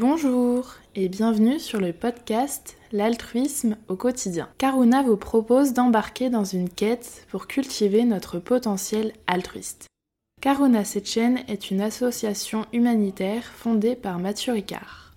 Bonjour 0.00 0.76
et 0.94 1.08
bienvenue 1.08 1.58
sur 1.58 1.80
le 1.80 1.92
podcast 1.92 2.76
L'altruisme 2.92 3.76
au 3.88 3.96
quotidien. 3.96 4.48
Karuna 4.56 5.02
vous 5.02 5.16
propose 5.16 5.72
d'embarquer 5.72 6.30
dans 6.30 6.44
une 6.44 6.70
quête 6.70 7.26
pour 7.32 7.48
cultiver 7.48 8.04
notre 8.04 8.38
potentiel 8.38 9.12
altruiste. 9.26 9.88
Karuna 10.40 10.84
Sechen 10.84 11.40
est 11.48 11.72
une 11.72 11.80
association 11.80 12.64
humanitaire 12.72 13.42
fondée 13.42 13.96
par 13.96 14.20
Mathieu 14.20 14.52
Ricard. 14.52 15.14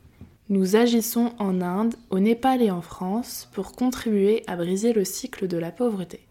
Nous 0.50 0.76
agissons 0.76 1.34
en 1.38 1.62
Inde, 1.62 1.94
au 2.10 2.18
Népal 2.18 2.64
et 2.64 2.72
en 2.72 2.82
France 2.82 3.50
pour 3.54 3.74
contribuer 3.74 4.44
à 4.48 4.56
briser 4.56 4.94
le 4.94 5.06
cycle 5.06 5.48
de 5.48 5.58
la 5.58 5.70
pauvreté. 5.70 6.22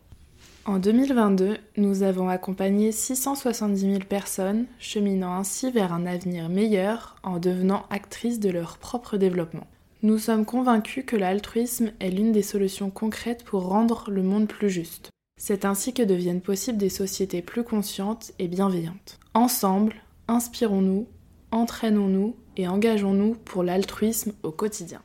En 0.66 0.78
2022, 0.78 1.56
nous 1.78 2.02
avons 2.02 2.28
accompagné 2.28 2.92
670 2.92 3.80
000 3.80 3.98
personnes, 4.00 4.66
cheminant 4.78 5.34
ainsi 5.34 5.70
vers 5.70 5.94
un 5.94 6.04
avenir 6.04 6.50
meilleur 6.50 7.16
en 7.22 7.38
devenant 7.38 7.86
actrices 7.88 8.40
de 8.40 8.50
leur 8.50 8.76
propre 8.76 9.16
développement. 9.16 9.66
Nous 10.02 10.18
sommes 10.18 10.44
convaincus 10.44 11.04
que 11.06 11.16
l'altruisme 11.16 11.92
est 11.98 12.10
l'une 12.10 12.32
des 12.32 12.42
solutions 12.42 12.90
concrètes 12.90 13.42
pour 13.42 13.68
rendre 13.68 14.10
le 14.10 14.22
monde 14.22 14.48
plus 14.48 14.68
juste. 14.68 15.08
C'est 15.40 15.64
ainsi 15.64 15.94
que 15.94 16.02
deviennent 16.02 16.42
possibles 16.42 16.78
des 16.78 16.90
sociétés 16.90 17.40
plus 17.40 17.64
conscientes 17.64 18.32
et 18.38 18.46
bienveillantes. 18.46 19.18
Ensemble, 19.32 19.94
inspirons-nous, 20.28 21.06
entraînons-nous 21.52 22.36
et 22.58 22.68
engageons-nous 22.68 23.34
pour 23.46 23.62
l'altruisme 23.62 24.32
au 24.42 24.50
quotidien. 24.50 25.00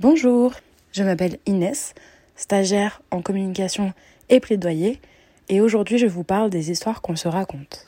Bonjour 0.00 0.52
je 0.92 1.02
m'appelle 1.02 1.38
Inès, 1.46 1.94
stagiaire 2.36 3.02
en 3.10 3.22
communication 3.22 3.92
et 4.28 4.40
plaidoyer, 4.40 5.00
et 5.48 5.60
aujourd'hui 5.60 5.98
je 5.98 6.06
vous 6.06 6.24
parle 6.24 6.50
des 6.50 6.70
histoires 6.70 7.02
qu'on 7.02 7.16
se 7.16 7.28
raconte. 7.28 7.86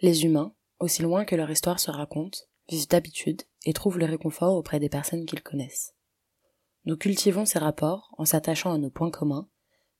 Les 0.00 0.24
humains, 0.24 0.54
aussi 0.78 1.02
loin 1.02 1.24
que 1.24 1.36
leur 1.36 1.50
histoire 1.50 1.80
se 1.80 1.90
raconte, 1.90 2.48
vivent 2.68 2.88
d'habitude 2.88 3.42
et 3.64 3.72
trouvent 3.72 3.98
le 3.98 4.06
réconfort 4.06 4.54
auprès 4.54 4.80
des 4.80 4.88
personnes 4.88 5.26
qu'ils 5.26 5.42
connaissent. 5.42 5.94
Nous 6.84 6.96
cultivons 6.96 7.46
ces 7.46 7.58
rapports 7.58 8.12
en 8.18 8.24
s'attachant 8.24 8.72
à 8.72 8.78
nos 8.78 8.90
points 8.90 9.10
communs, 9.10 9.48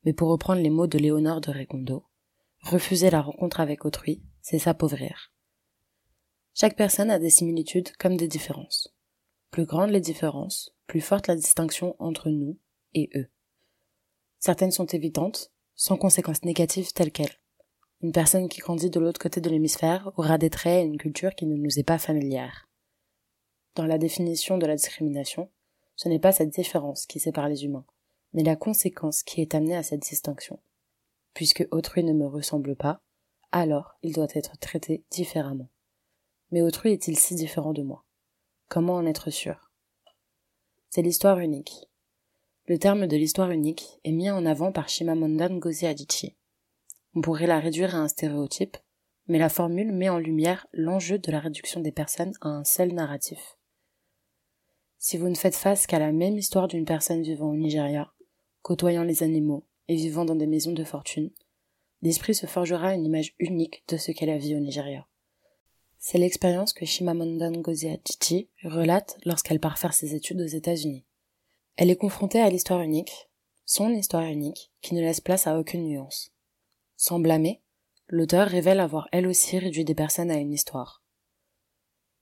mais 0.04 0.12
pour 0.12 0.28
reprendre 0.28 0.60
les 0.60 0.70
mots 0.70 0.88
de 0.88 0.98
Léonore 0.98 1.40
de 1.40 1.50
Récondo, 1.50 2.04
refuser 2.62 3.10
la 3.10 3.22
rencontre 3.22 3.60
avec 3.60 3.84
autrui, 3.84 4.22
c'est 4.40 4.58
s'appauvrir. 4.58 5.32
Chaque 6.54 6.76
personne 6.76 7.10
a 7.10 7.18
des 7.18 7.30
similitudes 7.30 7.96
comme 7.96 8.16
des 8.16 8.28
différences. 8.28 8.92
Plus 9.52 9.66
grandes 9.66 9.90
les 9.90 10.00
différences, 10.00 10.74
plus 10.86 11.02
forte 11.02 11.26
la 11.26 11.36
distinction 11.36 11.94
entre 11.98 12.30
nous 12.30 12.56
et 12.94 13.10
eux. 13.14 13.28
Certaines 14.38 14.70
sont 14.70 14.86
évidentes, 14.86 15.52
sans 15.74 15.98
conséquences 15.98 16.42
négatives 16.42 16.94
telles 16.94 17.12
quelles. 17.12 17.38
Une 18.00 18.12
personne 18.12 18.48
qui 18.48 18.60
grandit 18.60 18.88
de 18.88 18.98
l'autre 18.98 19.20
côté 19.20 19.42
de 19.42 19.50
l'hémisphère 19.50 20.10
aura 20.16 20.38
des 20.38 20.48
traits 20.48 20.82
et 20.82 20.86
une 20.86 20.96
culture 20.96 21.34
qui 21.34 21.44
ne 21.44 21.54
nous 21.54 21.78
est 21.78 21.84
pas 21.84 21.98
familière. 21.98 22.66
Dans 23.74 23.84
la 23.84 23.98
définition 23.98 24.56
de 24.56 24.64
la 24.64 24.74
discrimination, 24.74 25.50
ce 25.96 26.08
n'est 26.08 26.18
pas 26.18 26.32
cette 26.32 26.48
différence 26.48 27.04
qui 27.04 27.20
sépare 27.20 27.50
les 27.50 27.66
humains, 27.66 27.84
mais 28.32 28.44
la 28.44 28.56
conséquence 28.56 29.22
qui 29.22 29.42
est 29.42 29.54
amenée 29.54 29.76
à 29.76 29.82
cette 29.82 30.00
distinction. 30.00 30.60
Puisque 31.34 31.68
autrui 31.72 32.04
ne 32.04 32.14
me 32.14 32.26
ressemble 32.26 32.74
pas, 32.74 33.02
alors 33.52 33.98
il 34.02 34.14
doit 34.14 34.28
être 34.34 34.56
traité 34.56 35.04
différemment. 35.10 35.68
Mais 36.52 36.62
autrui 36.62 36.92
est-il 36.92 37.18
si 37.18 37.34
différent 37.34 37.74
de 37.74 37.82
moi? 37.82 38.06
Comment 38.72 38.94
en 38.94 39.04
être 39.04 39.28
sûr? 39.28 39.70
C'est 40.88 41.02
l'histoire 41.02 41.40
unique. 41.40 41.90
Le 42.64 42.78
terme 42.78 43.06
de 43.06 43.18
l'histoire 43.18 43.50
unique 43.50 44.00
est 44.02 44.12
mis 44.12 44.30
en 44.30 44.46
avant 44.46 44.72
par 44.72 44.88
Shimamanda 44.88 45.50
Ngozi 45.50 45.84
Adichie. 45.84 46.38
On 47.14 47.20
pourrait 47.20 47.46
la 47.46 47.60
réduire 47.60 47.94
à 47.94 47.98
un 47.98 48.08
stéréotype, 48.08 48.78
mais 49.28 49.38
la 49.38 49.50
formule 49.50 49.92
met 49.92 50.08
en 50.08 50.16
lumière 50.16 50.66
l'enjeu 50.72 51.18
de 51.18 51.30
la 51.30 51.40
réduction 51.40 51.82
des 51.82 51.92
personnes 51.92 52.32
à 52.40 52.48
un 52.48 52.64
seul 52.64 52.94
narratif. 52.94 53.58
Si 54.96 55.18
vous 55.18 55.28
ne 55.28 55.34
faites 55.34 55.54
face 55.54 55.86
qu'à 55.86 55.98
la 55.98 56.10
même 56.10 56.38
histoire 56.38 56.66
d'une 56.66 56.86
personne 56.86 57.20
vivant 57.20 57.50
au 57.50 57.56
Nigeria, 57.56 58.10
côtoyant 58.62 59.04
les 59.04 59.22
animaux 59.22 59.66
et 59.88 59.96
vivant 59.96 60.24
dans 60.24 60.34
des 60.34 60.46
maisons 60.46 60.72
de 60.72 60.84
fortune, 60.84 61.30
l'esprit 62.00 62.34
se 62.34 62.46
forgera 62.46 62.94
une 62.94 63.04
image 63.04 63.34
unique 63.38 63.84
de 63.88 63.98
ce 63.98 64.12
qu'est 64.12 64.24
la 64.24 64.38
vie 64.38 64.56
au 64.56 64.60
Nigeria. 64.60 65.06
C'est 66.04 66.18
l'expérience 66.18 66.72
que 66.72 66.84
Shimamanda 66.84 67.48
Ngozi 67.48 68.48
relate 68.64 69.18
lorsqu'elle 69.24 69.60
part 69.60 69.78
faire 69.78 69.94
ses 69.94 70.16
études 70.16 70.40
aux 70.40 70.46
États-Unis. 70.46 71.04
Elle 71.76 71.90
est 71.90 71.96
confrontée 71.96 72.40
à 72.40 72.50
l'histoire 72.50 72.80
unique, 72.80 73.30
son 73.66 73.88
histoire 73.90 74.24
unique, 74.24 74.72
qui 74.80 74.94
ne 74.94 75.00
laisse 75.00 75.20
place 75.20 75.46
à 75.46 75.56
aucune 75.56 75.86
nuance. 75.86 76.32
Sans 76.96 77.20
blâmer, 77.20 77.62
l'auteur 78.08 78.48
révèle 78.48 78.80
avoir 78.80 79.06
elle 79.12 79.28
aussi 79.28 79.56
réduit 79.60 79.84
des 79.84 79.94
personnes 79.94 80.32
à 80.32 80.38
une 80.38 80.52
histoire. 80.52 81.04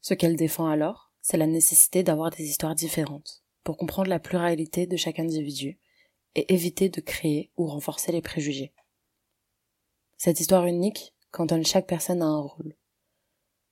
Ce 0.02 0.12
qu'elle 0.12 0.36
défend 0.36 0.66
alors, 0.66 1.10
c'est 1.22 1.38
la 1.38 1.46
nécessité 1.46 2.02
d'avoir 2.02 2.28
des 2.28 2.44
histoires 2.44 2.74
différentes, 2.74 3.42
pour 3.64 3.78
comprendre 3.78 4.10
la 4.10 4.20
pluralité 4.20 4.86
de 4.86 4.98
chaque 4.98 5.18
individu, 5.18 5.78
et 6.34 6.52
éviter 6.52 6.90
de 6.90 7.00
créer 7.00 7.50
ou 7.56 7.66
renforcer 7.66 8.12
les 8.12 8.20
préjugés. 8.20 8.74
Cette 10.18 10.38
histoire 10.38 10.66
unique 10.66 11.14
cantonne 11.30 11.64
chaque 11.64 11.86
personne 11.86 12.20
à 12.20 12.26
un 12.26 12.40
rôle. 12.42 12.74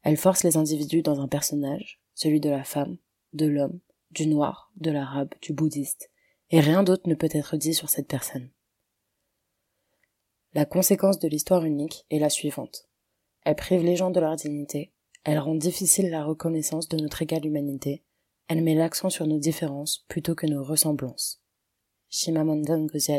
Elle 0.09 0.17
force 0.17 0.43
les 0.43 0.57
individus 0.57 1.03
dans 1.03 1.21
un 1.21 1.29
personnage, 1.29 2.01
celui 2.15 2.41
de 2.41 2.49
la 2.49 2.65
femme, 2.65 2.97
de 3.35 3.45
l'homme, 3.45 3.79
du 4.11 4.27
noir, 4.27 4.73
de 4.77 4.91
l'arabe, 4.91 5.35
du 5.43 5.53
bouddhiste, 5.53 6.11
et 6.49 6.61
rien 6.61 6.83
d'autre 6.83 7.07
ne 7.11 7.15
peut 7.15 7.29
être 7.31 7.59
dit 7.59 7.75
sur 7.75 7.91
cette 7.91 8.09
personne. 8.09 8.49
La 10.55 10.65
conséquence 10.65 11.19
de 11.19 11.29
l'histoire 11.29 11.63
unique 11.67 12.07
est 12.09 12.21
la 12.21 12.31
suivante. 12.31 12.89
Elle 13.45 13.57
prive 13.57 13.83
les 13.83 13.97
gens 13.97 14.11
de 14.11 14.19
leur 14.19 14.35
dignité, 14.37 14.95
elle 15.25 15.41
rend 15.41 15.57
difficile 15.57 16.09
la 16.09 16.25
reconnaissance 16.25 16.89
de 16.89 16.97
notre 16.97 17.21
égale 17.21 17.45
humanité, 17.45 18.03
elle 18.49 18.65
met 18.65 18.75
l'accent 18.75 19.11
sur 19.11 19.27
nos 19.27 19.39
différences 19.39 20.07
plutôt 20.09 20.35
que 20.35 20.47
nos 20.47 20.65
ressemblances. 20.65 21.43
Shimamanda 22.09 22.79
Ngozi. 22.79 23.13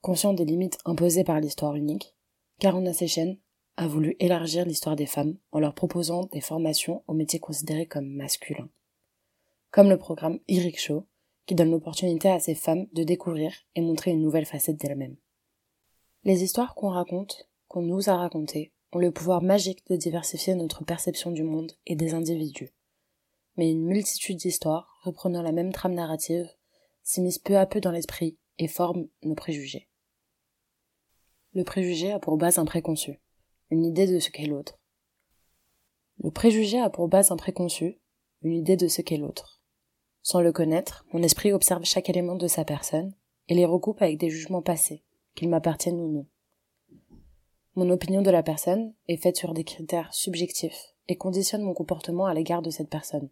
Conscient 0.00 0.32
des 0.32 0.44
limites 0.44 0.78
imposées 0.84 1.24
par 1.24 1.40
l'histoire 1.40 1.74
unique, 1.74 2.14
Karuna 2.60 2.92
Sechen 2.92 3.40
a 3.76 3.86
voulu 3.86 4.16
élargir 4.20 4.64
l'histoire 4.64 4.96
des 4.96 5.06
femmes 5.06 5.36
en 5.52 5.60
leur 5.60 5.74
proposant 5.74 6.24
des 6.32 6.40
formations 6.40 7.02
aux 7.06 7.14
métiers 7.14 7.40
considérés 7.40 7.86
comme 7.86 8.08
masculins. 8.08 8.70
Comme 9.70 9.90
le 9.90 9.98
programme 9.98 10.38
Eric 10.48 10.80
Show, 10.80 11.04
qui 11.44 11.54
donne 11.54 11.70
l'opportunité 11.70 12.28
à 12.28 12.40
ces 12.40 12.54
femmes 12.54 12.86
de 12.92 13.04
découvrir 13.04 13.52
et 13.74 13.82
montrer 13.82 14.12
une 14.12 14.22
nouvelle 14.22 14.46
facette 14.46 14.80
d'elles-mêmes. 14.80 15.16
Les 16.24 16.42
histoires 16.42 16.74
qu'on 16.74 16.88
raconte, 16.88 17.48
qu'on 17.68 17.82
nous 17.82 18.08
a 18.08 18.16
racontées, 18.16 18.72
ont 18.92 18.98
le 18.98 19.12
pouvoir 19.12 19.42
magique 19.42 19.86
de 19.88 19.96
diversifier 19.96 20.54
notre 20.54 20.84
perception 20.84 21.30
du 21.30 21.42
monde 21.42 21.72
et 21.86 21.96
des 21.96 22.14
individus. 22.14 22.70
Mais 23.56 23.70
une 23.70 23.84
multitude 23.84 24.38
d'histoires, 24.38 24.98
reprenant 25.02 25.42
la 25.42 25.52
même 25.52 25.72
trame 25.72 25.94
narrative, 25.94 26.48
s'immiscent 27.02 27.42
peu 27.42 27.56
à 27.58 27.66
peu 27.66 27.80
dans 27.80 27.92
l'esprit 27.92 28.38
et 28.58 28.68
forment 28.68 29.06
nos 29.22 29.34
préjugés. 29.34 29.88
Le 31.52 31.62
préjugé 31.62 32.10
a 32.10 32.18
pour 32.18 32.36
base 32.36 32.58
un 32.58 32.64
préconçu 32.64 33.20
une 33.70 33.84
idée 33.84 34.06
de 34.06 34.18
ce 34.18 34.30
qu'est 34.30 34.46
l'autre. 34.46 34.78
Le 36.18 36.30
préjugé 36.30 36.78
a 36.78 36.88
pour 36.88 37.08
base 37.08 37.30
un 37.30 37.36
préconçu, 37.36 38.00
une 38.42 38.52
idée 38.52 38.76
de 38.76 38.88
ce 38.88 39.02
qu'est 39.02 39.16
l'autre. 39.16 39.60
Sans 40.22 40.40
le 40.40 40.52
connaître, 40.52 41.04
mon 41.12 41.22
esprit 41.22 41.52
observe 41.52 41.84
chaque 41.84 42.08
élément 42.08 42.36
de 42.36 42.46
sa 42.46 42.64
personne 42.64 43.14
et 43.48 43.54
les 43.54 43.66
recoupe 43.66 44.02
avec 44.02 44.18
des 44.18 44.30
jugements 44.30 44.62
passés, 44.62 45.04
qu'ils 45.34 45.48
m'appartiennent 45.48 46.00
ou 46.00 46.12
non. 46.12 46.26
Mon 47.74 47.90
opinion 47.90 48.22
de 48.22 48.30
la 48.30 48.42
personne 48.42 48.94
est 49.08 49.18
faite 49.18 49.36
sur 49.36 49.52
des 49.52 49.64
critères 49.64 50.12
subjectifs 50.14 50.94
et 51.08 51.16
conditionne 51.16 51.62
mon 51.62 51.74
comportement 51.74 52.26
à 52.26 52.34
l'égard 52.34 52.62
de 52.62 52.70
cette 52.70 52.88
personne. 52.88 53.28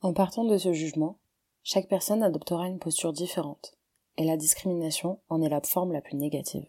En 0.00 0.12
partant 0.12 0.44
de 0.44 0.58
ce 0.58 0.72
jugement, 0.72 1.18
chaque 1.62 1.88
personne 1.88 2.22
adoptera 2.22 2.66
une 2.66 2.78
posture 2.78 3.12
différente, 3.12 3.76
et 4.16 4.24
la 4.24 4.36
discrimination 4.36 5.20
en 5.28 5.42
est 5.42 5.48
la 5.48 5.60
forme 5.60 5.92
la 5.92 6.00
plus 6.00 6.16
négative. 6.16 6.66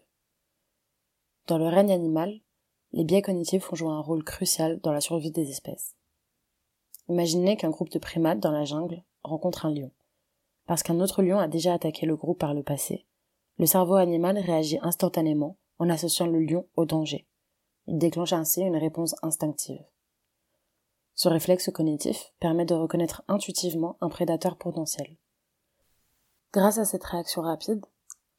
Dans 1.46 1.58
le 1.58 1.66
règne 1.66 1.92
animal, 1.92 2.40
les 2.92 3.04
biais 3.04 3.22
cognitifs 3.22 3.72
ont 3.72 3.76
joué 3.76 3.90
un 3.90 4.00
rôle 4.00 4.24
crucial 4.24 4.80
dans 4.80 4.92
la 4.92 5.00
survie 5.00 5.30
des 5.30 5.50
espèces. 5.50 5.96
Imaginez 7.08 7.56
qu'un 7.56 7.70
groupe 7.70 7.90
de 7.90 7.98
primates 7.98 8.40
dans 8.40 8.52
la 8.52 8.64
jungle 8.64 9.02
rencontre 9.22 9.66
un 9.66 9.74
lion. 9.74 9.90
Parce 10.66 10.82
qu'un 10.82 11.00
autre 11.00 11.22
lion 11.22 11.38
a 11.38 11.48
déjà 11.48 11.74
attaqué 11.74 12.06
le 12.06 12.16
groupe 12.16 12.38
par 12.38 12.54
le 12.54 12.62
passé, 12.62 13.06
le 13.60 13.66
cerveau 13.66 13.96
animal 13.96 14.38
réagit 14.38 14.78
instantanément 14.80 15.58
en 15.78 15.90
associant 15.90 16.26
le 16.26 16.40
lion 16.40 16.66
au 16.76 16.86
danger. 16.86 17.26
Il 17.86 17.98
déclenche 17.98 18.32
ainsi 18.32 18.62
une 18.62 18.78
réponse 18.78 19.14
instinctive. 19.22 19.84
Ce 21.14 21.28
réflexe 21.28 21.70
cognitif 21.70 22.32
permet 22.40 22.64
de 22.64 22.72
reconnaître 22.72 23.22
intuitivement 23.28 23.98
un 24.00 24.08
prédateur 24.08 24.56
potentiel. 24.56 25.18
Grâce 26.54 26.78
à 26.78 26.86
cette 26.86 27.04
réaction 27.04 27.42
rapide, 27.42 27.84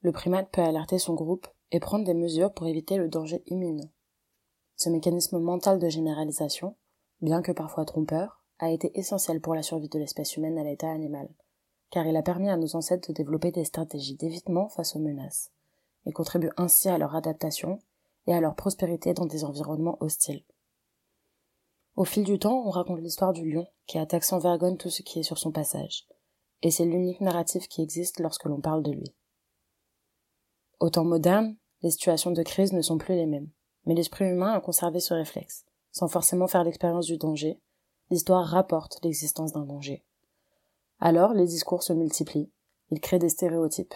le 0.02 0.12
primate 0.12 0.50
peut 0.52 0.64
alerter 0.64 0.98
son 0.98 1.14
groupe 1.14 1.48
et 1.72 1.80
prendre 1.80 2.04
des 2.04 2.16
mesures 2.16 2.52
pour 2.52 2.66
éviter 2.66 2.98
le 2.98 3.08
danger 3.08 3.44
imminent. 3.46 3.92
Ce 4.84 4.90
mécanisme 4.90 5.38
mental 5.38 5.78
de 5.78 5.90
généralisation, 5.90 6.76
bien 7.22 7.44
que 7.44 7.52
parfois 7.52 7.86
trompeur, 7.86 8.44
a 8.58 8.72
été 8.72 8.98
essentiel 8.98 9.40
pour 9.40 9.54
la 9.54 9.62
survie 9.62 9.90
de 9.90 10.00
l'espèce 10.00 10.38
humaine 10.38 10.58
à 10.58 10.64
l'état 10.64 10.90
animal, 10.90 11.30
car 11.92 12.08
il 12.08 12.18
a 12.18 12.24
permis 12.24 12.50
à 12.50 12.58
nos 12.58 12.76
ancêtres 12.76 13.10
de 13.10 13.14
développer 13.14 13.52
des 13.52 13.64
stratégies 13.64 14.16
d'évitement 14.16 14.70
face 14.70 14.96
aux 14.96 15.00
menaces, 15.00 15.52
et 16.08 16.12
contribue 16.12 16.50
ainsi 16.58 16.90
à 16.90 16.98
leur 16.98 17.16
adaptation 17.16 17.78
et 18.26 18.34
à 18.34 18.42
leur 18.42 18.56
prospérité 18.56 19.14
dans 19.14 19.28
des 19.28 19.44
environnements 19.44 19.98
hostiles. 20.00 20.46
Au 21.96 22.04
fil 22.04 22.24
du 22.24 22.40
temps, 22.40 22.64
on 22.66 22.72
raconte 22.72 23.02
l'histoire 23.02 23.34
du 23.34 23.48
lion 23.48 23.68
qui 23.86 24.00
attaque 24.00 24.24
sans 24.24 24.40
vergogne 24.40 24.78
tout 24.78 24.90
ce 24.90 25.04
qui 25.04 25.20
est 25.20 25.24
sur 25.24 25.38
son 25.38 25.52
passage, 25.52 26.08
et 26.64 26.72
c'est 26.72 26.86
l'unique 26.86 27.22
narratif 27.22 27.68
qui 27.68 27.84
existe 27.84 28.20
lorsque 28.20 28.46
l'on 28.46 28.62
parle 28.62 28.82
de 28.82 28.94
lui. 28.94 29.16
Au 30.80 30.90
temps 30.90 31.06
moderne, 31.06 31.56
les 31.84 31.92
situations 31.92 32.32
de 32.32 32.42
crise 32.42 32.74
ne 32.74 32.82
sont 32.82 32.98
plus 32.98 33.14
les 33.14 33.28
mêmes, 33.28 33.52
mais 33.86 33.96
l'esprit 33.96 34.26
humain 34.26 34.54
a 34.54 34.62
conservé 34.62 35.00
ce 35.00 35.14
réflexe. 35.14 35.66
Sans 35.92 36.08
forcément 36.08 36.48
faire 36.48 36.64
l'expérience 36.64 37.08
du 37.08 37.18
danger, 37.18 37.60
l'histoire 38.10 38.46
rapporte 38.46 39.00
l'existence 39.04 39.54
d'un 39.54 39.66
danger. 39.66 40.04
Alors, 41.00 41.34
les 41.34 41.46
discours 41.46 41.84
se 41.84 41.94
multiplient, 41.94 42.52
ils 42.92 43.02
créent 43.02 43.20
des 43.20 43.30
stéréotypes. 43.30 43.96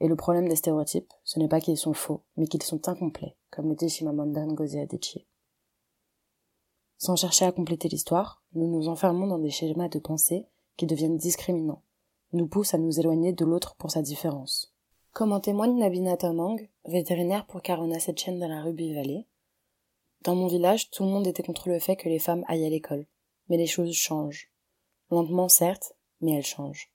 Et 0.00 0.08
le 0.08 0.16
problème 0.16 0.48
des 0.48 0.56
stéréotypes, 0.56 1.12
ce 1.22 1.38
n'est 1.38 1.48
pas 1.48 1.60
qu'ils 1.60 1.78
sont 1.78 1.92
faux, 1.92 2.22
mais 2.36 2.46
qu'ils 2.46 2.62
sont 2.62 2.88
incomplets, 2.88 3.36
comme 3.50 3.68
le 3.68 3.76
dit 3.76 3.88
Shimamanda 3.88 4.44
Ngozi 4.44 4.78
Adichie. 4.78 5.26
Sans 6.98 7.16
chercher 7.16 7.44
à 7.44 7.52
compléter 7.52 7.88
l'histoire, 7.88 8.42
nous 8.54 8.66
nous 8.66 8.88
enfermons 8.88 9.26
dans 9.26 9.38
des 9.38 9.50
schémas 9.50 9.88
de 9.88 9.98
pensée 9.98 10.46
qui 10.76 10.86
deviennent 10.86 11.16
discriminants, 11.16 11.82
nous 12.32 12.48
poussent 12.48 12.74
à 12.74 12.78
nous 12.78 12.98
éloigner 12.98 13.32
de 13.32 13.44
l'autre 13.44 13.76
pour 13.76 13.90
sa 13.90 14.02
différence. 14.02 14.73
Comme 15.14 15.30
en 15.30 15.38
témoigne 15.38 15.78
Nabina 15.78 16.16
Tanang, 16.16 16.58
vétérinaire 16.86 17.46
pour 17.46 17.62
Karona 17.62 18.00
Setchen 18.00 18.40
dans 18.40 18.48
la 18.48 18.62
Ruby 18.62 18.92
Valley, 18.94 19.28
dans 20.22 20.34
mon 20.34 20.48
village, 20.48 20.90
tout 20.90 21.04
le 21.04 21.10
monde 21.10 21.28
était 21.28 21.44
contre 21.44 21.68
le 21.68 21.78
fait 21.78 21.94
que 21.94 22.08
les 22.08 22.18
femmes 22.18 22.44
aillent 22.48 22.66
à 22.66 22.68
l'école. 22.68 23.06
Mais 23.48 23.56
les 23.56 23.68
choses 23.68 23.94
changent. 23.94 24.50
Lentement, 25.12 25.48
certes, 25.48 25.94
mais 26.20 26.32
elles 26.32 26.44
changent. 26.44 26.90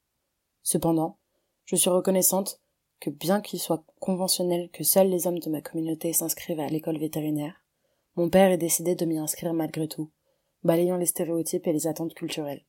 Cependant, 0.64 1.16
je 1.64 1.78
suis 1.78 1.90
reconnaissante 1.90 2.60
que 3.00 3.10
bien 3.10 3.40
qu'il 3.40 3.58
soit 3.62 3.86
conventionnel 4.02 4.70
que 4.70 4.84
seuls 4.84 5.10
les 5.10 5.26
hommes 5.26 5.40
de 5.40 5.50
ma 5.50 5.62
communauté 5.62 6.12
s'inscrivent 6.12 6.60
à 6.60 6.68
l'école 6.68 6.98
vétérinaire, 6.98 7.64
mon 8.18 8.30
père 8.30 8.52
est 8.52 8.58
décidé 8.58 8.96
de 8.96 9.06
m'y 9.06 9.18
inscrire 9.18 9.54
malgré 9.54 9.88
tout, 9.88 10.12
balayant 10.64 10.98
les 10.98 11.06
stéréotypes 11.06 11.68
et 11.68 11.74
les 11.74 11.88
attentes 11.88 12.16
culturelles. 12.16 12.66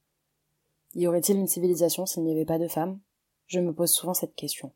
Y 0.94 1.08
aurait-il 1.08 1.38
une 1.38 1.48
civilisation 1.48 2.06
s'il 2.06 2.22
n'y 2.22 2.30
avait 2.30 2.44
pas 2.44 2.60
de 2.60 2.68
femmes? 2.68 3.00
Je 3.48 3.58
me 3.58 3.74
pose 3.74 3.90
souvent 3.90 4.14
cette 4.14 4.36
question. 4.36 4.70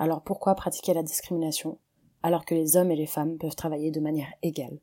Alors 0.00 0.22
pourquoi 0.22 0.54
pratiquer 0.54 0.94
la 0.94 1.02
discrimination 1.02 1.78
alors 2.22 2.46
que 2.46 2.54
les 2.54 2.78
hommes 2.78 2.90
et 2.90 2.96
les 2.96 3.06
femmes 3.06 3.36
peuvent 3.36 3.54
travailler 3.54 3.90
de 3.90 4.00
manière 4.00 4.32
égale? 4.40 4.80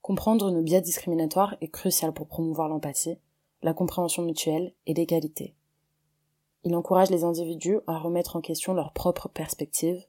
Comprendre 0.00 0.50
nos 0.50 0.62
biais 0.62 0.80
discriminatoires 0.80 1.54
est 1.60 1.68
crucial 1.68 2.14
pour 2.14 2.28
promouvoir 2.28 2.70
l'empathie, 2.70 3.18
la 3.60 3.74
compréhension 3.74 4.22
mutuelle 4.22 4.72
et 4.86 4.94
l'égalité. 4.94 5.54
Il 6.64 6.74
encourage 6.74 7.10
les 7.10 7.24
individus 7.24 7.78
à 7.86 7.98
remettre 7.98 8.36
en 8.36 8.40
question 8.40 8.72
leur 8.72 8.94
propre 8.94 9.28
perspective, 9.28 10.02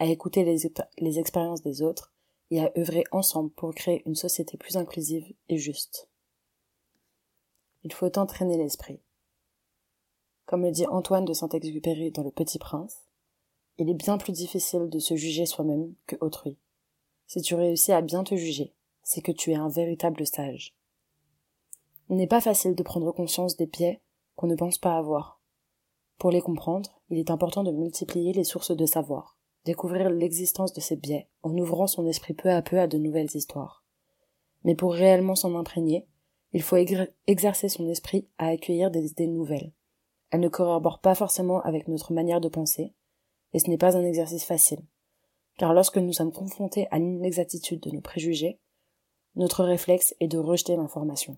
à 0.00 0.06
écouter 0.06 0.42
les 0.42 1.18
expériences 1.20 1.62
des 1.62 1.82
autres 1.82 2.12
et 2.50 2.64
à 2.64 2.72
œuvrer 2.76 3.04
ensemble 3.12 3.50
pour 3.50 3.72
créer 3.76 4.02
une 4.06 4.16
société 4.16 4.56
plus 4.56 4.76
inclusive 4.76 5.32
et 5.48 5.56
juste. 5.56 6.08
Il 7.84 7.92
faut 7.92 8.18
entraîner 8.18 8.56
l'esprit. 8.56 9.00
Comme 10.52 10.64
le 10.64 10.70
dit 10.70 10.86
Antoine 10.86 11.24
de 11.24 11.32
Saint-Exupéry 11.32 12.10
dans 12.10 12.22
Le 12.22 12.30
Petit 12.30 12.58
Prince, 12.58 13.06
il 13.78 13.88
est 13.88 13.94
bien 13.94 14.18
plus 14.18 14.32
difficile 14.32 14.90
de 14.90 14.98
se 14.98 15.16
juger 15.16 15.46
soi-même 15.46 15.94
que 16.06 16.16
autrui. 16.20 16.58
Si 17.26 17.40
tu 17.40 17.54
réussis 17.54 17.90
à 17.90 18.02
bien 18.02 18.22
te 18.22 18.36
juger, 18.36 18.74
c'est 19.02 19.22
que 19.22 19.32
tu 19.32 19.52
es 19.52 19.54
un 19.54 19.70
véritable 19.70 20.26
sage. 20.26 20.76
Il 22.10 22.16
n'est 22.16 22.26
pas 22.26 22.42
facile 22.42 22.74
de 22.74 22.82
prendre 22.82 23.12
conscience 23.12 23.56
des 23.56 23.64
biais 23.64 24.02
qu'on 24.36 24.46
ne 24.46 24.54
pense 24.54 24.76
pas 24.76 24.98
avoir. 24.98 25.40
Pour 26.18 26.30
les 26.30 26.42
comprendre, 26.42 27.00
il 27.08 27.16
est 27.16 27.30
important 27.30 27.64
de 27.64 27.72
multiplier 27.72 28.34
les 28.34 28.44
sources 28.44 28.76
de 28.76 28.84
savoir 28.84 29.38
découvrir 29.64 30.10
l'existence 30.10 30.74
de 30.74 30.82
ces 30.82 30.96
biais 30.96 31.30
en 31.42 31.56
ouvrant 31.56 31.86
son 31.86 32.06
esprit 32.06 32.34
peu 32.34 32.50
à 32.50 32.60
peu 32.60 32.78
à 32.78 32.88
de 32.88 32.98
nouvelles 32.98 33.34
histoires. 33.34 33.86
Mais 34.64 34.74
pour 34.74 34.92
réellement 34.92 35.34
s'en 35.34 35.56
imprégner, 35.56 36.06
il 36.52 36.60
faut 36.60 36.76
exercer 37.26 37.70
son 37.70 37.88
esprit 37.88 38.28
à 38.36 38.48
accueillir 38.48 38.90
des 38.90 39.12
idées 39.12 39.28
nouvelles. 39.28 39.72
Elles 40.32 40.40
ne 40.40 40.48
corroborent 40.48 41.00
pas 41.00 41.14
forcément 41.14 41.60
avec 41.60 41.88
notre 41.88 42.12
manière 42.12 42.40
de 42.40 42.48
penser, 42.48 42.94
et 43.52 43.58
ce 43.58 43.68
n'est 43.68 43.78
pas 43.78 43.98
un 43.98 44.04
exercice 44.04 44.44
facile. 44.44 44.80
Car 45.58 45.74
lorsque 45.74 45.98
nous 45.98 46.14
sommes 46.14 46.32
confrontés 46.32 46.88
à 46.90 46.98
l'inexactitude 46.98 47.80
de 47.80 47.90
nos 47.90 48.00
préjugés, 48.00 48.58
notre 49.36 49.62
réflexe 49.62 50.14
est 50.20 50.28
de 50.28 50.38
rejeter 50.38 50.74
l'information. 50.74 51.36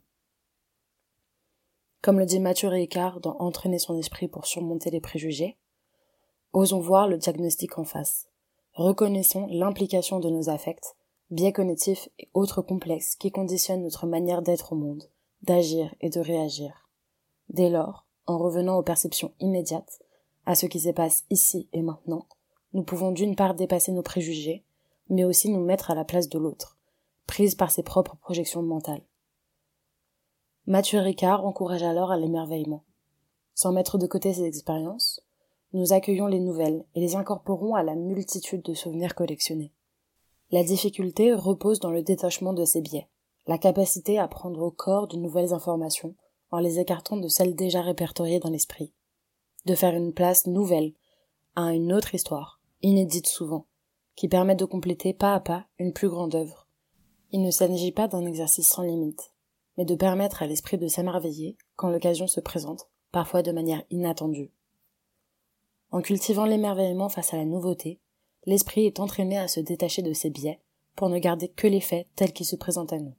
Comme 2.03 2.21
le 2.21 2.27
dit 2.27 2.39
Mathieu 2.39 2.69
Ricard 2.69 3.21
dans 3.21 3.37
Entraîner 3.39 3.81
son 3.81 3.99
esprit 3.99 4.29
pour 4.29 4.47
surmonter 4.47 4.91
les 4.91 5.01
préjugés, 5.01 5.59
Osons 6.53 6.79
voir 6.79 7.09
le 7.09 7.19
diagnostic 7.19 7.79
en 7.79 7.85
face. 7.85 8.29
Reconnaissons 8.75 9.49
l'implication 9.51 10.21
de 10.21 10.31
nos 10.31 10.51
affects, 10.51 10.95
biais 11.31 11.53
cognitifs 11.53 12.09
et 12.21 12.29
autres 12.33 12.63
complexes 12.63 13.17
qui 13.17 13.33
conditionnent 13.33 13.83
notre 13.83 14.07
manière 14.07 14.43
d'être 14.43 14.73
au 14.73 14.77
monde, 14.77 15.11
d'agir 15.43 15.93
et 16.01 16.11
de 16.11 16.21
réagir. 16.21 16.89
Dès 17.49 17.71
lors, 17.71 18.04
en 18.27 18.39
revenant 18.39 18.79
aux 18.79 18.83
perceptions 18.83 19.33
immédiates, 19.41 20.01
à 20.47 20.55
ce 20.55 20.67
qui 20.67 20.81
se 20.81 20.91
passe 20.91 21.25
ici 21.31 21.69
et 21.73 21.83
maintenant, 21.83 22.27
nous 22.73 22.83
pouvons 22.83 23.13
d'une 23.13 23.37
part 23.37 23.55
dépasser 23.55 23.93
nos 23.93 24.03
préjugés, 24.03 24.65
mais 25.09 25.25
aussi 25.25 25.49
nous 25.51 25.65
mettre 25.65 25.91
à 25.91 25.95
la 25.95 26.05
place 26.05 26.29
de 26.29 26.39
l'autre, 26.39 26.77
prise 27.27 27.55
par 27.55 27.71
ses 27.71 27.83
propres 27.83 28.17
projections 28.17 28.63
mentales. 28.63 29.03
Mathieu 30.67 30.99
Ricard 30.99 31.45
encourage 31.45 31.83
alors 31.83 32.11
à 32.11 32.17
l'émerveillement. 32.17 32.85
Sans 33.55 33.73
mettre 33.73 33.99
de 33.99 34.07
côté 34.07 34.33
ses 34.33 34.45
expériences, 34.45 35.23
nous 35.73 35.93
accueillons 35.93 36.27
les 36.27 36.41
nouvelles 36.41 36.85
et 36.95 37.01
les 37.01 37.17
incorporons 37.17 37.75
à 37.75 37.83
la 37.83 37.95
multitude 37.95 38.63
de 38.63 38.75
souvenirs 38.75 39.15
collectionnés. 39.15 39.73
La 40.51 40.65
difficulté 40.65 41.35
repose 41.35 41.81
dans 41.81 41.91
le 41.91 42.03
détachement 42.03 42.53
de 42.53 42.65
ces 42.65 42.81
biais, 42.81 43.09
la 43.47 43.59
capacité 43.59 44.19
à 44.19 44.29
prendre 44.29 44.63
au 44.63 44.71
corps 44.71 45.09
de 45.09 45.17
nouvelles 45.17 45.53
informations 45.53 46.15
en 46.55 46.61
les 46.61 46.79
écartant 46.79 47.17
de 47.17 47.27
celles 47.27 47.57
déjà 47.57 47.83
répertoriées 47.83 48.39
dans 48.39 48.51
l'esprit, 48.51 48.93
de 49.67 49.75
faire 49.75 49.95
une 49.95 50.13
place 50.13 50.47
nouvelle 50.47 50.93
à 51.57 51.73
une 51.73 51.93
autre 51.93 52.15
histoire, 52.15 52.61
inédite 52.81 53.27
souvent, 53.27 53.67
qui 54.15 54.29
permet 54.29 54.55
de 54.55 54.65
compléter 54.65 55.13
pas 55.15 55.35
à 55.35 55.41
pas 55.41 55.67
une 55.81 55.93
plus 55.93 56.09
grande 56.09 56.37
œuvre. 56.37 56.69
Il 57.33 57.43
ne 57.43 57.51
s'agit 57.51 57.91
pas 57.91 58.07
d'un 58.07 58.25
exercice 58.25 58.69
sans 58.69 58.83
limite, 58.83 59.33
mais 59.77 59.85
de 59.85 59.97
permettre 59.97 60.45
à 60.45 60.47
l'esprit 60.47 60.79
de 60.79 60.87
s'émerveiller 60.87 61.57
quand 61.75 61.91
l'occasion 61.91 62.29
se 62.29 62.39
présente, 62.39 62.89
parfois 63.11 63.43
de 63.43 63.51
manière 63.51 63.83
inattendue. 63.91 64.53
En 65.91 66.03
cultivant 66.03 66.45
l'émerveillement 66.45 67.09
face 67.09 67.35
à 67.35 67.37
la 67.37 67.47
nouveauté, 67.47 68.01
l'esprit 68.47 68.87
est 68.87 69.01
entraîné 69.01 69.39
à 69.39 69.49
se 69.49 69.59
détacher 69.59 70.03
de 70.03 70.13
ses 70.13 70.31
biais 70.31 70.61
pour 70.95 71.09
ne 71.09 71.19
garder 71.19 71.49
que 71.49 71.67
les 71.67 71.81
faits 71.81 72.07
tels 72.15 72.33
qu'ils 72.33 72.47
se 72.47 72.55
présentent 72.55 72.93
à 72.93 72.99
nous. 72.99 73.17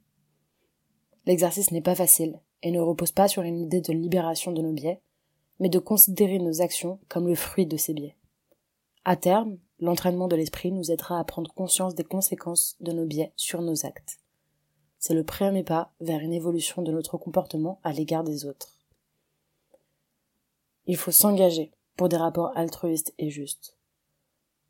L'exercice 1.26 1.70
n'est 1.70 1.82
pas 1.82 1.94
facile 1.94 2.40
et 2.62 2.70
ne 2.70 2.80
repose 2.80 3.12
pas 3.12 3.28
sur 3.28 3.42
une 3.42 3.60
idée 3.60 3.80
de 3.80 3.92
libération 3.92 4.52
de 4.52 4.62
nos 4.62 4.72
biais, 4.72 5.00
mais 5.58 5.68
de 5.68 5.78
considérer 5.78 6.38
nos 6.38 6.60
actions 6.60 6.98
comme 7.08 7.28
le 7.28 7.34
fruit 7.34 7.66
de 7.66 7.76
ces 7.76 7.94
biais. 7.94 8.16
À 9.04 9.16
terme, 9.16 9.58
l'entraînement 9.78 10.28
de 10.28 10.36
l'esprit 10.36 10.72
nous 10.72 10.90
aidera 10.90 11.18
à 11.18 11.24
prendre 11.24 11.52
conscience 11.52 11.94
des 11.94 12.04
conséquences 12.04 12.76
de 12.80 12.92
nos 12.92 13.06
biais 13.06 13.32
sur 13.36 13.62
nos 13.62 13.86
actes. 13.86 14.18
C'est 14.98 15.14
le 15.14 15.24
premier 15.24 15.62
pas 15.62 15.92
vers 16.00 16.20
une 16.20 16.32
évolution 16.32 16.82
de 16.82 16.90
notre 16.90 17.16
comportement 17.18 17.78
à 17.84 17.92
l'égard 17.92 18.24
des 18.24 18.44
autres. 18.44 18.76
Il 20.86 20.96
faut 20.96 21.10
s'engager 21.10 21.72
pour 21.96 22.08
des 22.08 22.16
rapports 22.16 22.56
altruistes 22.56 23.14
et 23.18 23.30
justes. 23.30 23.76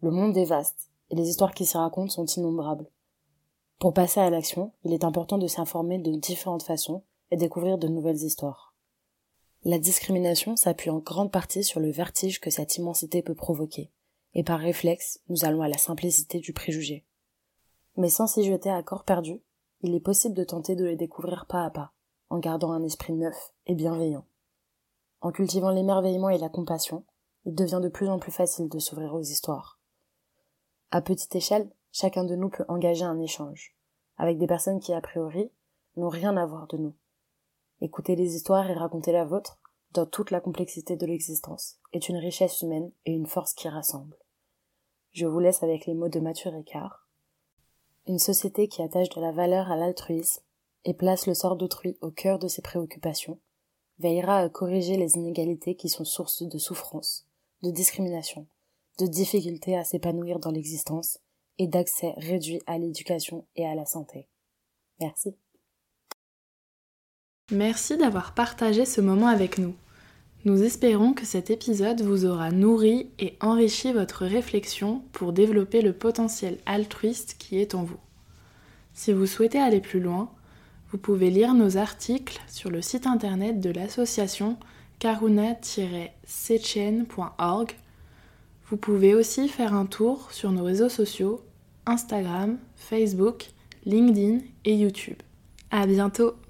Le 0.00 0.11
monde 0.11 0.37
est 0.37 0.45
vaste, 0.45 0.90
et 1.11 1.14
les 1.14 1.28
histoires 1.28 1.55
qui 1.55 1.64
s'y 1.64 1.76
racontent 1.76 2.12
sont 2.12 2.26
innombrables. 2.26 2.87
Pour 3.78 3.93
passer 3.93 4.21
à 4.21 4.31
l'action, 4.31 4.73
il 4.85 4.93
est 4.93 5.05
important 5.05 5.38
de 5.38 5.47
s'informer 5.47 5.99
de 5.99 6.12
différentes 6.12 6.62
façons 6.62 7.02
et 7.30 7.37
découvrir 7.37 7.78
de 7.78 7.88
nouvelles 7.88 8.23
histoires. 8.23 8.75
La 9.64 9.78
discrimination 9.78 10.54
s'appuie 10.54 10.90
en 10.90 10.99
grande 10.99 11.33
partie 11.33 11.64
sur 11.64 11.80
le 11.80 11.90
vertige 11.90 12.40
que 12.40 12.50
cette 12.50 12.76
immensité 12.76 13.23
peut 13.23 13.35
provoquer, 13.35 13.90
et 14.35 14.45
par 14.45 14.61
réflexe, 14.61 15.21
nous 15.28 15.45
allons 15.45 15.62
à 15.62 15.68
la 15.68 15.78
simplicité 15.78 16.38
du 16.38 16.52
préjugé. 16.52 17.04
Mais 17.97 18.11
sans 18.11 18.26
s'y 18.26 18.45
jeter 18.45 18.71
à 18.71 18.83
corps 18.83 19.04
perdu, 19.04 19.42
il 19.83 19.95
est 19.95 20.00
possible 20.00 20.35
de 20.35 20.45
tenter 20.45 20.76
de 20.76 20.85
les 20.85 20.97
découvrir 20.97 21.47
pas 21.47 21.64
à 21.64 21.71
pas, 21.71 21.92
en 22.30 22.38
gardant 22.38 22.73
un 22.73 22.85
esprit 22.85 23.12
neuf 23.12 23.52
et 23.66 23.75
bienveillant. 23.75 24.25
En 25.21 25.33
cultivant 25.33 25.71
l'émerveillement 25.71 26.28
et 26.28 26.38
la 26.38 26.49
compassion, 26.49 27.04
il 27.45 27.54
devient 27.54 27.80
de 27.83 27.88
plus 27.88 28.09
en 28.09 28.18
plus 28.18 28.33
facile 28.33 28.68
de 28.68 28.78
s'ouvrir 28.78 29.14
aux 29.14 29.23
histoires. 29.23 29.80
À 30.90 31.00
petite 31.00 31.35
échelle, 31.35 31.71
chacun 31.90 32.25
de 32.25 32.37
nous 32.37 32.50
peut 32.50 32.64
engager 32.68 33.04
un 33.04 33.18
échange, 33.18 33.75
avec 34.18 34.38
des 34.38 34.47
personnes 34.47 34.80
qui, 34.80 34.92
a 34.92 35.00
priori, 35.00 35.50
n'ont 35.97 36.09
rien 36.09 36.37
à 36.37 36.47
voir 36.47 36.66
de 36.66 36.76
nous. 36.76 36.95
Écouter 37.80 38.16
les 38.16 38.35
histoires 38.35 38.71
et 38.71 38.75
raconter 38.75 39.12
la 39.12 39.25
vôtre, 39.25 39.59
dans 39.92 40.06
toute 40.06 40.30
la 40.30 40.40
complexité 40.40 40.97
de 40.97 41.06
l'existence, 41.06 41.78
est 41.92 42.09
une 42.09 42.16
richesse 42.16 42.62
humaine 42.62 42.90
et 43.04 43.12
une 43.12 43.26
force 43.26 43.54
qui 43.54 43.68
rassemble. 43.68 44.16
Je 45.12 45.26
vous 45.26 45.38
laisse 45.38 45.62
avec 45.62 45.87
les 45.87 45.95
mots 45.95 46.09
de 46.09 46.21
Mathieu 46.21 46.50
Ricard. 46.50 47.09
Une 48.06 48.18
société 48.18 48.68
qui 48.68 48.83
attache 48.83 49.09
de 49.11 49.21
la 49.21 49.33
valeur 49.33 49.71
à 49.71 49.76
l'altruisme 49.76 50.42
et 50.87 50.95
place 50.95 51.26
le 51.26 51.35
sort 51.35 51.56
d'autrui 51.56 51.99
au 52.00 52.11
cœur 52.11 52.38
de 52.38 52.47
ses 52.47 52.62
préoccupations, 52.62 53.40
veillera 53.99 54.38
à 54.38 54.49
corriger 54.49 54.97
les 54.97 55.16
inégalités 55.16 55.75
qui 55.75 55.88
sont 55.88 56.04
source 56.04 56.45
de 56.45 56.59
souffrance, 56.59 57.26
de 57.62 57.71
discrimination, 57.71 58.47
de 58.99 59.06
difficulté 59.06 59.76
à 59.76 59.85
s'épanouir 59.85 60.38
dans 60.38 60.52
l'existence 60.52 61.18
et 61.59 61.66
d'accès 61.66 62.14
réduit 62.18 62.62
à 62.66 62.78
l'éducation 62.78 63.47
et 63.56 63.66
à 63.66 63.75
la 63.75 63.85
santé. 63.85 64.28
Merci. 65.00 65.37
Merci 67.52 67.96
d'avoir 67.96 68.32
partagé 68.32 68.84
ce 68.84 69.00
moment 69.00 69.28
avec 69.28 69.58
nous. 69.58 69.76
Nous 70.44 70.64
espérons 70.64 71.12
que 71.12 71.24
cet 71.24 71.48
épisode 71.48 72.00
vous 72.00 72.26
aura 72.26 72.50
nourri 72.50 73.08
et 73.20 73.36
enrichi 73.40 73.92
votre 73.92 74.26
réflexion 74.26 75.04
pour 75.12 75.32
développer 75.32 75.80
le 75.80 75.92
potentiel 75.92 76.58
altruiste 76.66 77.36
qui 77.38 77.58
est 77.58 77.76
en 77.76 77.84
vous. 77.84 78.00
Si 78.94 79.12
vous 79.12 79.26
souhaitez 79.26 79.60
aller 79.60 79.80
plus 79.80 80.00
loin, 80.00 80.28
vous 80.90 80.98
pouvez 80.98 81.30
lire 81.30 81.54
nos 81.54 81.76
articles 81.76 82.40
sur 82.48 82.68
le 82.68 82.82
site 82.82 83.06
internet 83.06 83.60
de 83.60 83.70
l'association 83.70 84.56
karuna-sechen.org. 84.98 87.76
Vous 88.68 88.76
pouvez 88.76 89.14
aussi 89.14 89.48
faire 89.48 89.72
un 89.72 89.86
tour 89.86 90.32
sur 90.32 90.50
nos 90.50 90.64
réseaux 90.64 90.88
sociaux 90.88 91.44
Instagram, 91.86 92.58
Facebook, 92.74 93.50
LinkedIn 93.84 94.40
et 94.64 94.74
YouTube. 94.74 95.18
À 95.70 95.86
bientôt 95.86 96.34